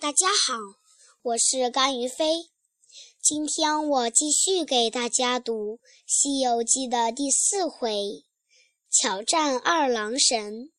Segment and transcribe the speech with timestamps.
[0.00, 0.54] 大家好，
[1.20, 2.48] 我是甘于飞。
[3.20, 5.76] 今天我继续给大家读
[6.06, 8.24] 《西游记》的第四回
[8.90, 10.72] “巧战二郎神”。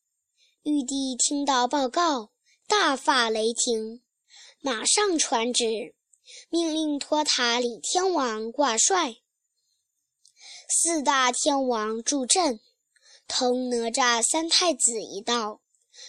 [0.65, 2.31] 玉帝听到报告，
[2.67, 4.01] 大发雷霆，
[4.59, 5.93] 马上传旨，
[6.49, 9.17] 命令托塔李天王挂帅，
[10.67, 12.59] 四大天王助阵，
[13.27, 15.61] 同哪吒三太子一道，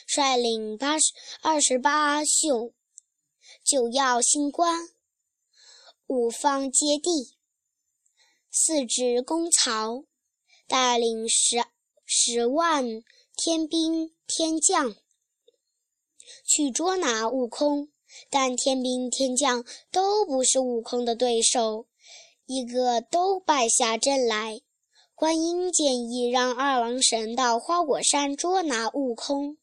[0.07, 2.73] 率领八十二十八宿。
[3.65, 4.89] 九曜星官，
[6.09, 7.31] 五方揭谛，
[8.51, 10.05] 四支公曹，
[10.67, 11.65] 带领十
[12.05, 12.85] 十万
[13.37, 14.97] 天兵天将
[16.45, 17.93] 去捉拿悟空，
[18.29, 21.87] 但天兵天将都不是悟空的对手，
[22.47, 24.61] 一个都败下阵来。
[25.15, 29.57] 观音建议让二郎神到花果山捉拿悟空，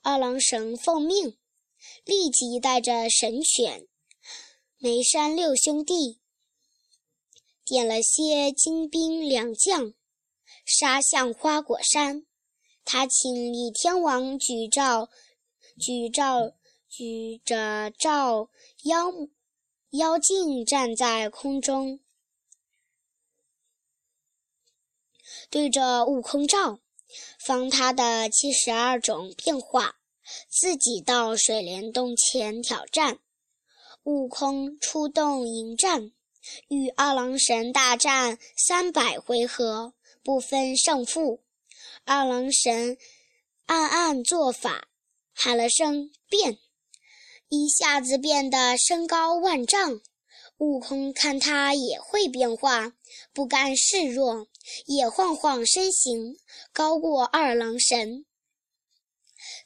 [0.00, 1.36] 二郎神奉命。
[2.04, 3.86] 立即带着神犬、
[4.78, 6.20] 梅山六兄弟，
[7.64, 9.94] 点了些精兵良将，
[10.64, 12.26] 杀向花果山。
[12.84, 15.10] 他请李天王举照、
[15.78, 16.54] 举照、
[16.88, 18.50] 举着照
[18.84, 19.12] 妖
[19.90, 22.00] 妖镜站在空中，
[25.50, 26.80] 对着悟空照，
[27.38, 29.99] 放他的七十二种变化。
[30.48, 33.18] 自己到水帘洞前挑战，
[34.04, 36.12] 悟空出动迎战，
[36.68, 41.42] 与二郎神大战三百回合，不分胜负。
[42.04, 42.96] 二郎神
[43.66, 44.88] 暗暗做法，
[45.32, 46.58] 喊了声“变”，
[47.48, 50.00] 一下子变得身高万丈。
[50.58, 52.92] 悟空看他也会变化，
[53.32, 54.46] 不甘示弱，
[54.84, 56.36] 也晃晃身形，
[56.72, 58.26] 高过二郎神。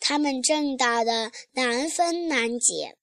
[0.00, 2.96] 他们正打得难分难解，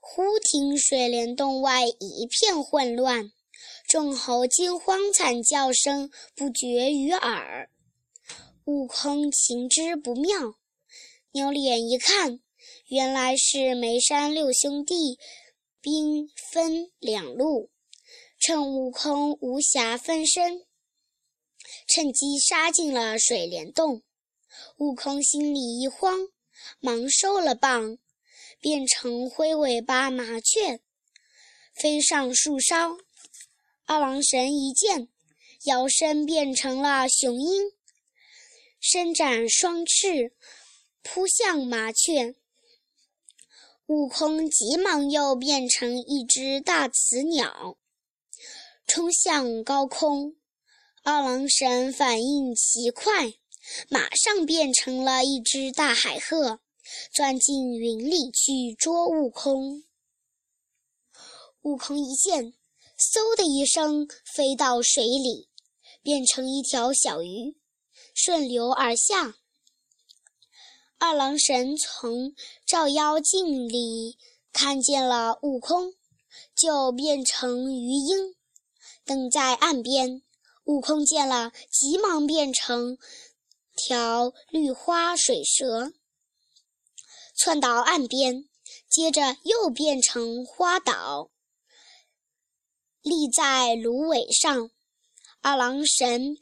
[0.00, 3.32] 忽听水帘洞外一片混乱，
[3.88, 7.70] 众猴惊慌惨叫声不绝于耳。
[8.64, 10.54] 悟空情知不妙，
[11.32, 12.40] 扭脸一看，
[12.88, 15.18] 原来是梅山六兄弟
[15.80, 17.70] 兵分两路，
[18.38, 20.66] 趁悟空无暇分身，
[21.88, 24.02] 趁机杀进了水帘洞。
[24.76, 26.28] 悟空心里一慌。
[26.78, 27.96] 忙收了棒，
[28.60, 30.80] 变成灰尾巴麻雀，
[31.72, 32.98] 飞上树梢。
[33.86, 35.08] 二郎神一见，
[35.64, 37.72] 摇身变成了雄鹰，
[38.78, 40.34] 伸展双翅，
[41.02, 42.34] 扑向麻雀。
[43.86, 47.78] 悟空急忙又变成一只大雌鸟，
[48.86, 50.36] 冲向高空。
[51.02, 53.32] 二郎神反应奇快。
[53.88, 56.60] 马上变成了一只大海鹤，
[57.12, 59.84] 钻进云里去捉悟空。
[61.62, 62.54] 悟空一见，
[62.98, 65.48] 嗖的一声飞到水里，
[66.02, 67.56] 变成一条小鱼，
[68.14, 69.36] 顺流而下。
[70.98, 72.34] 二郎神从
[72.66, 74.18] 照妖镜里
[74.52, 75.94] 看见了悟空，
[76.54, 78.34] 就变成鱼鹰，
[79.04, 80.22] 等在岸边。
[80.64, 82.98] 悟空见了，急忙变成。
[83.82, 85.92] 条绿花水蛇
[87.34, 88.44] 窜到岸边，
[88.90, 91.30] 接着又变成花岛，
[93.00, 94.70] 立在芦苇上。
[95.40, 96.36] 二郎神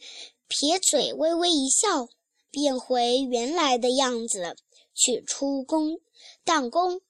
[0.48, 2.08] 撇嘴微微一笑，
[2.50, 4.56] 变回原来的样子，
[4.92, 6.00] 取出弓
[6.44, 7.00] 弹弓，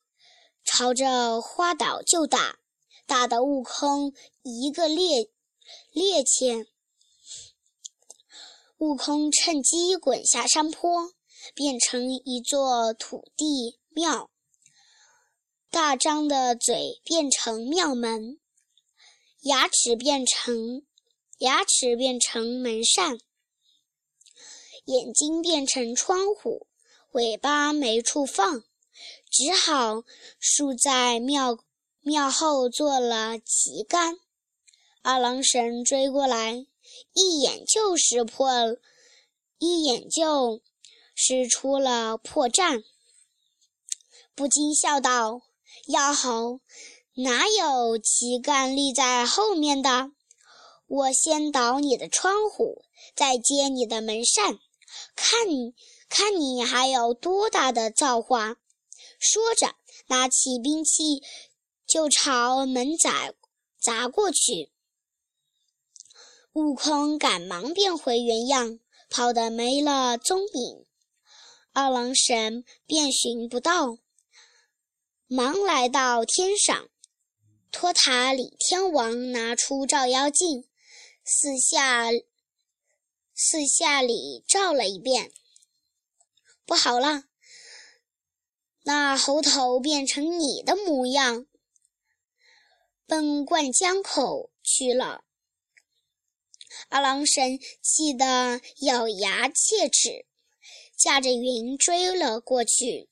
[0.63, 2.59] 朝着花岛就打，
[3.07, 4.13] 打得悟空
[4.43, 5.31] 一个趔
[5.95, 6.67] 趔趄。
[8.79, 11.13] 悟空趁机滚下山坡，
[11.53, 14.31] 变成一座土地庙。
[15.69, 18.39] 大张的嘴变成庙门，
[19.41, 20.87] 牙齿变成
[21.39, 23.19] 牙齿变成门扇，
[24.85, 26.69] 眼睛变成窗户，
[27.11, 28.63] 尾巴没处放，
[29.29, 30.05] 只好
[30.39, 31.59] 竖在庙
[32.01, 34.21] 庙后做了旗杆。
[35.03, 36.68] 二郎神追过来。
[37.13, 38.51] 一眼就识破，
[39.59, 40.63] 一眼就
[41.15, 42.85] 识出了破绽，
[44.35, 45.43] 不禁笑道
[45.89, 46.61] ：“妖猴，
[47.15, 50.13] 哪有旗杆立在后面的？
[50.87, 52.85] 我先捣你的窗户，
[53.15, 54.59] 再揭你的门扇，
[55.17, 55.47] 看
[56.09, 58.57] 看你还有多大的造化！”
[59.19, 59.75] 说着，
[60.07, 61.23] 拿起兵器
[61.87, 63.35] 就朝门仔
[63.81, 64.71] 砸过去。
[66.59, 70.85] 悟空赶忙变回原样，跑得没了踪影。
[71.73, 73.99] 二郎神遍寻不到，
[75.29, 76.89] 忙来到天上，
[77.71, 80.69] 托塔李天王拿出照妖镜，
[81.25, 82.11] 四下
[83.33, 85.31] 四下里照了一遍，
[86.67, 87.23] 不好了，
[88.83, 91.47] 那猴头变成你的模样，
[93.07, 95.23] 奔灌江口去了。
[96.89, 100.27] 二郎神气得咬牙切齿，
[100.97, 103.09] 驾着云追了过去。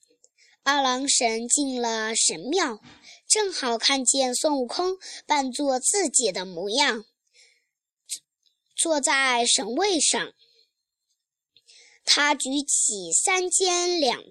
[0.63, 2.81] 二郎神进了神庙，
[3.27, 7.05] 正好看见孙悟空扮作自己的模样，
[8.75, 10.33] 坐在神位上。
[12.03, 14.23] 他举起三尖两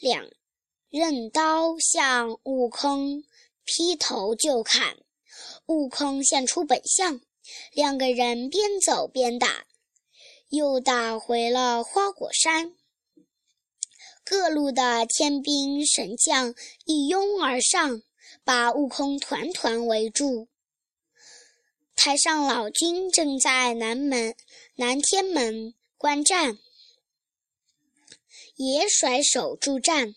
[0.00, 0.30] 两
[0.90, 3.24] 刃刀，向悟空
[3.64, 4.98] 劈头就砍。
[5.66, 7.20] 悟空现出本相。
[7.72, 9.66] 两个人边走边打，
[10.48, 12.74] 又打回了花果山。
[14.24, 16.54] 各路的天兵神将
[16.84, 18.02] 一拥而上，
[18.44, 20.48] 把悟空团团围住。
[21.96, 24.36] 太上老君正在南门
[24.76, 26.58] 南天门观战，
[28.56, 30.14] 也甩手助战，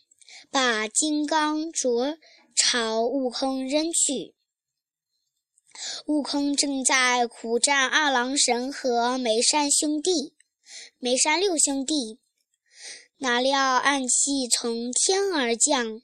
[0.52, 2.18] 把金刚镯
[2.56, 4.36] 朝悟空扔去。
[6.06, 10.34] 悟空正在苦战二郎神和梅山兄弟、
[10.98, 12.20] 梅山六兄弟，
[13.18, 16.02] 哪料暗器从天而降，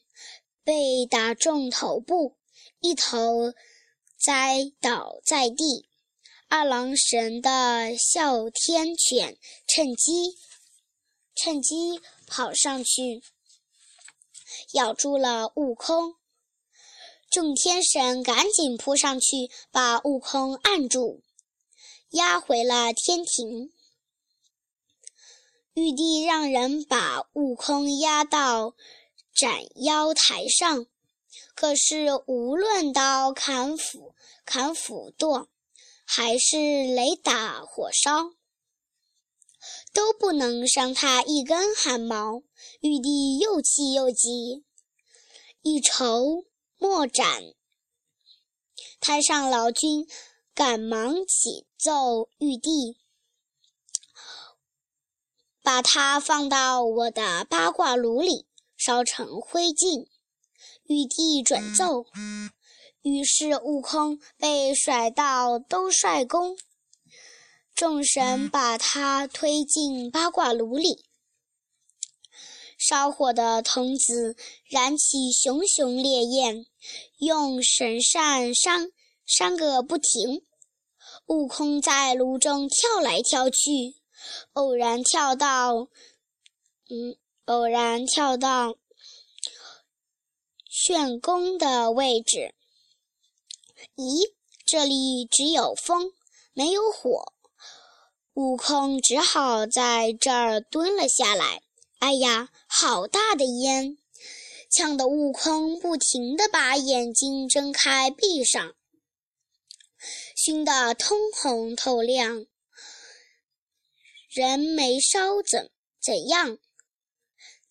[0.64, 2.38] 被打中头部，
[2.80, 3.54] 一头
[4.20, 5.88] 栽倒在地。
[6.50, 9.38] 二郎神的哮天犬
[9.68, 10.38] 趁机
[11.36, 13.22] 趁机跑上去，
[14.74, 16.17] 咬住了悟空。
[17.30, 21.22] 众天神赶紧扑上去，把悟空按住，
[22.12, 23.72] 押回了天庭。
[25.74, 28.74] 玉帝让人把悟空押到
[29.36, 30.88] 斩妖台上，
[31.54, 35.50] 可是无论刀砍斧、砍斧剁，
[36.06, 38.32] 还是雷打火烧，
[39.94, 42.42] 都不能伤他一根汗毛。
[42.80, 44.64] 玉帝又气又急，
[45.62, 46.46] 一筹。
[46.78, 47.42] 莫斩！
[49.00, 50.08] 太上老君
[50.54, 52.98] 赶忙启奏玉帝，
[55.64, 60.08] 把他放到我的八卦炉里烧成灰烬。
[60.84, 62.06] 玉帝准奏。
[63.02, 66.58] 于是悟空被甩到兜率宫，
[67.74, 71.07] 众神把他推进八卦炉里。
[72.78, 74.36] 烧火的童子
[74.70, 76.66] 燃起熊熊烈焰，
[77.18, 78.92] 用神扇扇
[79.26, 80.46] 扇个不停。
[81.26, 83.96] 悟空在炉中跳来跳去，
[84.54, 85.90] 偶然跳到，
[86.90, 88.76] 嗯，偶然跳到
[90.70, 92.54] 旋宫的位置。
[93.96, 94.32] 咦，
[94.66, 96.14] 这里只有风，
[96.54, 97.34] 没有火。
[98.34, 101.64] 悟空只好在这儿蹲了下来。
[102.00, 103.98] 哎呀，好大的烟！
[104.70, 108.76] 呛得悟空不停地把眼睛睁开闭上，
[110.36, 112.46] 熏得通红透亮。
[114.30, 116.60] 人没烧怎怎样？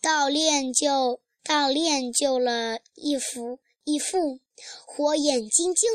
[0.00, 4.40] 倒练就倒练就了一副一副
[4.84, 5.88] 火眼金睛。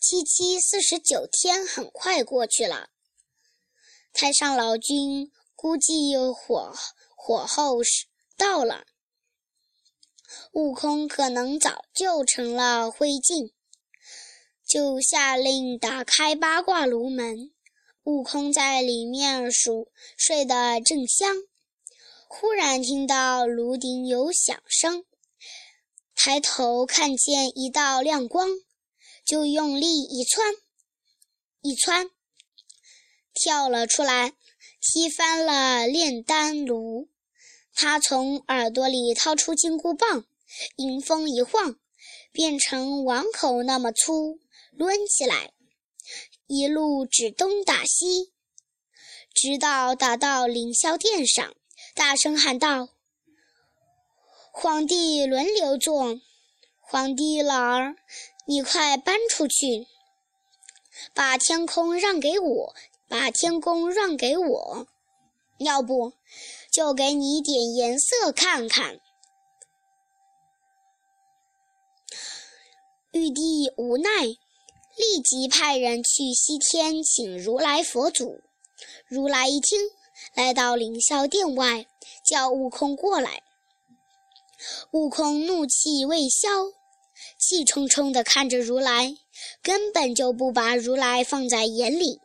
[0.00, 2.90] 七七四十九天很快过去了，
[4.12, 5.32] 太上老君。
[5.60, 6.72] 估计火
[7.16, 8.84] 火候是到了，
[10.52, 13.50] 悟空可能早就成了灰烬，
[14.64, 17.50] 就下令打开八卦炉门。
[18.04, 21.34] 悟空在里面熟睡得正香，
[22.28, 25.04] 忽然听到炉顶有响声，
[26.14, 28.48] 抬头看见一道亮光，
[29.24, 30.54] 就用力一窜，
[31.62, 32.08] 一窜，
[33.34, 34.37] 跳了出来。
[34.80, 37.08] 踢翻了炼丹炉，
[37.74, 40.24] 他从耳朵里掏出金箍棒，
[40.76, 41.78] 迎风一晃，
[42.32, 44.38] 变成碗口那么粗，
[44.76, 45.52] 抡起来，
[46.46, 48.32] 一路指东打西，
[49.34, 51.54] 直到打到凌霄殿上，
[51.94, 52.88] 大声喊道
[54.52, 56.20] ：“皇帝轮流坐，
[56.80, 57.96] 皇帝老儿，
[58.46, 59.88] 你快搬出去，
[61.12, 62.74] 把天空让给我。”
[63.08, 64.86] 把天宫让给我，
[65.58, 66.12] 要不
[66.70, 69.00] 就给你点颜色看看。
[73.12, 74.26] 玉帝无奈，
[74.96, 78.42] 立即派人去西天请如来佛祖。
[79.06, 79.80] 如来一听，
[80.34, 81.86] 来到凌霄殿外，
[82.24, 83.42] 叫悟空过来。
[84.90, 86.48] 悟空怒气未消，
[87.38, 89.16] 气冲冲地看着如来，
[89.62, 92.20] 根本就不把如来放在眼里。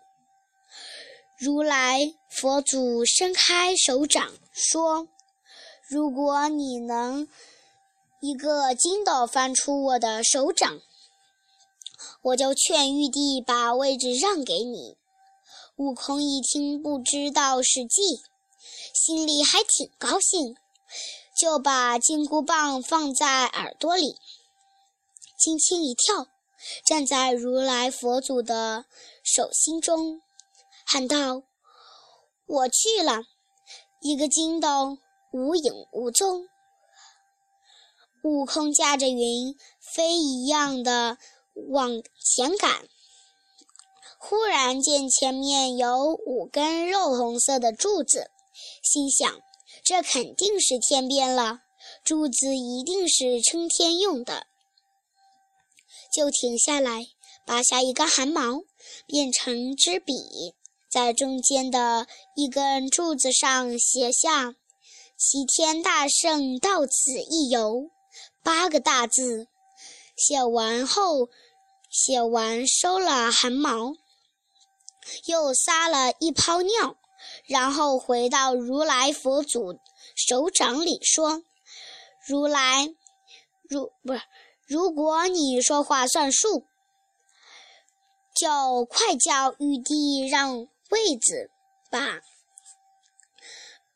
[1.43, 5.09] 如来佛祖伸开手掌说
[5.89, 7.27] ：“如果你能
[8.21, 10.79] 一个筋斗翻出我的手掌，
[12.21, 14.95] 我就劝玉帝把位置让给你。”
[15.75, 18.21] 悟空一听，不知道是计，
[18.93, 20.55] 心里还挺高兴，
[21.37, 24.15] 就把金箍棒放在耳朵里，
[25.37, 26.27] 轻轻一跳，
[26.85, 28.85] 站在如来佛祖的
[29.21, 30.21] 手心中，
[30.93, 31.41] 喊道
[32.45, 33.23] ：“我去了！”
[33.99, 34.99] 一个筋斗
[35.31, 36.45] 无影无踪，
[38.23, 41.17] 悟空驾着云飞一样的
[41.71, 41.89] 往
[42.23, 42.87] 前赶。
[44.19, 48.29] 忽然见前面有五根肉红色的柱子，
[48.83, 49.41] 心想：
[49.83, 51.61] 这肯定是天边了，
[52.03, 54.45] 柱子一定是撑天用的。
[56.13, 57.07] 就停下来，
[57.47, 58.61] 拔下一根汗毛，
[59.07, 60.53] 变成支笔，
[60.93, 64.53] 在中间的一根柱子上写下
[65.17, 67.89] “齐天大圣到此一游”
[68.43, 69.47] 八个大字。
[70.15, 71.29] 写完后，
[71.89, 73.95] 写完收了汗毛。
[75.25, 76.95] 又撒了一泡尿，
[77.47, 79.79] 然后回到如来佛祖
[80.15, 81.41] 手掌里说
[82.27, 82.93] ：“如来，
[83.67, 84.21] 如不是，
[84.67, 86.67] 如果你说话算数，
[88.35, 91.49] 就快叫玉帝让位子
[91.89, 92.21] 吧。”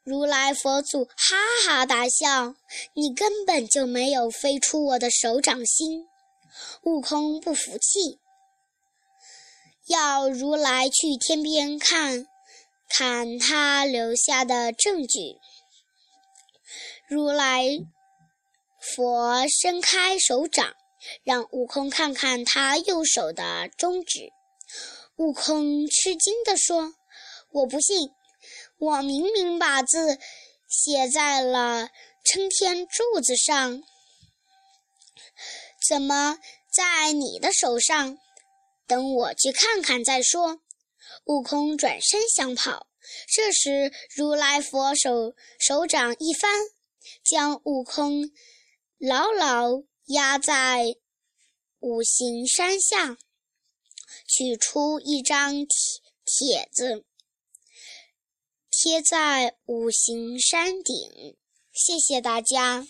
[0.04, 2.56] 如来佛祖哈哈大笑
[2.96, 6.08] ：“你根本就没有飞出我的手掌心。”
[6.84, 8.20] 悟空不服气。
[9.88, 12.26] 要如来去天边看，
[12.90, 15.38] 看他留下的证据。
[17.08, 17.66] 如来
[18.80, 20.76] 佛伸开手掌，
[21.24, 24.32] 让悟空看看他右手的中指。
[25.18, 26.94] 悟空吃惊地说
[27.52, 28.12] ：“我不信，
[28.78, 30.20] 我明明把字
[30.68, 31.90] 写在了
[32.24, 33.82] 撑天柱子上，
[35.90, 36.38] 怎么
[36.72, 38.20] 在你的手上？”
[38.86, 40.62] 等我去看看再说。
[41.26, 42.88] 悟空转身想跑，
[43.28, 46.52] 这时如来佛手手掌一翻，
[47.24, 48.32] 将悟空
[48.98, 50.96] 牢牢压在
[51.80, 53.18] 五行山下，
[54.28, 55.68] 取出一张帖
[56.26, 57.06] 帖子，
[58.70, 61.38] 贴在五行山顶。
[61.72, 62.86] 谢谢大家。